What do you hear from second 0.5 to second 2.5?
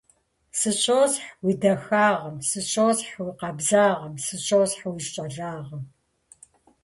Сыщосхь уи дахагъэм,